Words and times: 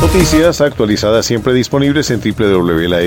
Noticias 0.00 0.62
actualizadas 0.62 1.26
siempre 1.26 1.52
disponibles 1.52 2.10
en 2.10 2.20
www.lafm.com.co. 2.22 3.04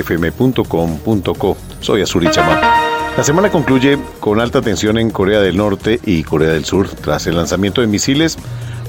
Soy 1.79 2.03
Azuri 2.03 2.29
Chamá. 2.29 2.61
La 3.17 3.23
semana 3.23 3.51
concluye 3.51 3.97
con 4.19 4.39
alta 4.39 4.61
tensión 4.61 4.99
en 4.99 5.09
Corea 5.09 5.39
del 5.41 5.57
Norte 5.57 5.99
y 6.05 6.23
Corea 6.23 6.51
del 6.51 6.65
Sur 6.65 6.87
tras 6.89 7.25
el 7.25 7.35
lanzamiento 7.35 7.81
de 7.81 7.87
misiles 7.87 8.37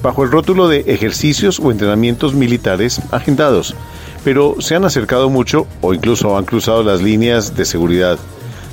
bajo 0.02 0.22
el 0.22 0.30
rótulo 0.30 0.68
de 0.68 0.80
ejercicios 0.80 1.58
o 1.58 1.70
entrenamientos 1.70 2.34
militares 2.34 3.00
agendados, 3.10 3.74
pero 4.22 4.56
se 4.60 4.74
han 4.74 4.84
acercado 4.84 5.30
mucho 5.30 5.66
o 5.80 5.94
incluso 5.94 6.36
han 6.36 6.44
cruzado 6.44 6.82
las 6.82 7.00
líneas 7.00 7.56
de 7.56 7.64
seguridad. 7.64 8.18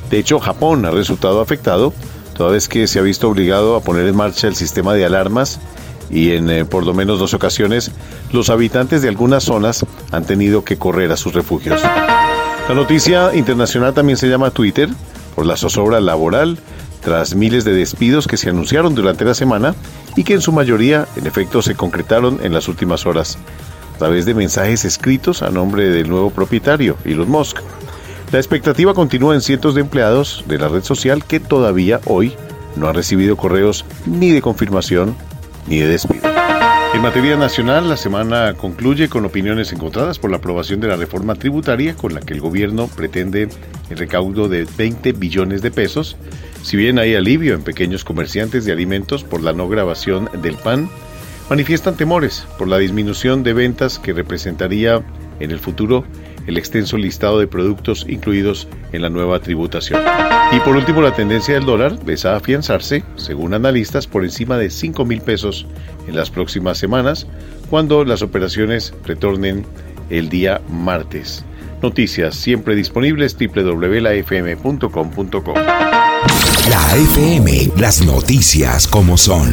De 0.09 0.19
hecho, 0.19 0.41
Japón 0.41 0.85
ha 0.85 0.91
resultado 0.91 1.39
afectado, 1.39 1.93
toda 2.35 2.52
vez 2.52 2.67
que 2.67 2.85
se 2.85 2.99
ha 2.99 3.02
visto 3.02 3.29
obligado 3.29 3.77
a 3.77 3.81
poner 3.81 4.07
en 4.07 4.15
marcha 4.17 4.47
el 4.47 4.57
sistema 4.57 4.93
de 4.93 5.05
alarmas 5.05 5.61
y 6.12 6.31
en 6.31 6.50
eh, 6.50 6.66
por 6.66 6.86
lo 6.86 6.94
menos 6.94 7.20
dos 7.20 7.34
ocasiones 7.34 7.92
los 8.31 8.50
habitantes 8.50 9.02
de 9.02 9.09
algunas 9.09 9.44
zonas 9.44 9.86
han 10.12 10.26
tenido 10.26 10.64
que 10.64 10.78
correr 10.78 11.12
a 11.12 11.17
sus 11.17 11.34
refugios. 11.34 11.81
La 12.67 12.76
noticia 12.76 13.34
internacional 13.34 13.94
también 13.94 14.17
se 14.17 14.30
llama 14.30 14.52
Twitter 14.52 14.89
por 15.36 15.45
la 15.45 15.58
zozobra 15.58 16.00
laboral 16.00 16.59
tras 17.02 17.36
miles 17.36 17.64
de 17.64 17.73
despidos 17.73 18.28
que 18.28 18.38
se 18.38 18.50
anunciaron 18.50 18.94
durante 18.94 19.26
la 19.26 19.34
semana 19.34 19.73
y 20.16 20.23
que 20.23 20.34
en 20.34 20.42
su 20.42 20.52
mayoría 20.52 21.08
en 21.16 21.26
efecto 21.26 21.62
se 21.62 21.76
concretaron 21.76 22.39
en 22.44 22.54
las 22.54 22.67
últimas 22.67 23.06
horas 23.06 23.38
a 23.95 23.98
través 23.98 24.26
de 24.26 24.34
mensajes 24.34 24.86
escritos 24.86 25.42
a 25.42 25.50
nombre 25.50 25.89
del 25.89 26.09
nuevo 26.09 26.30
propietario, 26.30 26.98
Elon 27.06 27.30
Musk. 27.30 27.59
La 28.32 28.39
expectativa 28.39 28.94
continúa 28.94 29.36
en 29.36 29.42
cientos 29.42 29.76
de 29.76 29.82
empleados 29.82 30.44
de 30.48 30.58
la 30.58 30.67
red 30.67 30.84
social 30.84 31.26
que 31.26 31.39
todavía 31.39 32.00
hoy 32.06 32.34
no 32.76 32.88
han 32.88 32.95
recibido 32.95 33.36
correos 33.36 33.84
ni 34.06 34.32
de 34.32 34.42
confirmación 34.42 35.16
ni 35.67 35.80
de 35.80 35.88
despido. 35.88 36.31
En 36.94 37.02
materia 37.02 37.38
nacional, 37.38 37.88
la 37.88 37.95
semana 37.95 38.54
concluye 38.56 39.08
con 39.08 39.23
opiniones 39.23 39.72
encontradas 39.72 40.20
por 40.20 40.30
la 40.30 40.38
aprobación 40.38 40.82
de 40.82 40.89
la 40.89 40.98
reforma 40.98 41.36
tributaria 41.36 41.95
con 41.95 42.14
la 42.14 42.20
que 42.20 42.33
el 42.33 42.42
gobierno 42.42 42.88
pretende 42.88 43.48
el 43.89 43.98
recaudo 43.98 44.50
de 44.50 44.67
20 44.77 45.14
billones 45.14 45.61
de 45.61 45.71
pesos. 45.71 46.17
Si 46.64 46.76
bien 46.76 47.00
hay 47.00 47.16
alivio 47.16 47.54
en 47.54 47.64
pequeños 47.64 48.04
comerciantes 48.04 48.66
de 48.66 48.73
alimentos 48.73 49.23
por 49.23 49.42
la 49.42 49.54
no 49.54 49.70
grabación 49.70 50.30
del 50.42 50.55
pan, 50.55 50.89
manifiestan 51.50 51.95
temores 51.95 52.45
por 52.58 52.67
la 52.67 52.77
disminución 52.77 53.42
de 53.44 53.54
ventas 53.54 53.98
que 53.98 54.14
representaría 54.14 55.02
en 55.39 55.52
el 55.52 55.60
futuro 55.60 56.04
el 56.47 56.57
extenso 56.57 56.97
listado 56.97 57.39
de 57.39 57.47
productos 57.47 58.05
incluidos 58.07 58.67
en 58.91 59.02
la 59.02 59.09
nueva 59.09 59.39
tributación. 59.39 60.02
Y 60.52 60.59
por 60.59 60.75
último, 60.75 61.02
la 61.02 61.13
tendencia 61.13 61.55
del 61.55 61.65
dólar 61.65 61.97
ves 62.05 62.25
a 62.25 62.35
afianzarse, 62.35 63.03
según 63.15 63.53
analistas, 63.53 64.07
por 64.07 64.23
encima 64.23 64.57
de 64.57 64.69
5 64.69 65.05
mil 65.05 65.21
pesos 65.21 65.65
en 66.07 66.15
las 66.15 66.29
próximas 66.29 66.77
semanas, 66.77 67.27
cuando 67.69 68.03
las 68.03 68.21
operaciones 68.21 68.93
retornen 69.05 69.65
el 70.09 70.29
día 70.29 70.61
martes. 70.69 71.45
Noticias 71.81 72.35
siempre 72.35 72.75
disponibles 72.75 73.35
www.lafm.com.co. 73.35 75.53
La 76.69 76.95
FM, 76.95 77.71
las 77.77 78.05
noticias 78.05 78.87
como 78.87 79.17
son. 79.17 79.52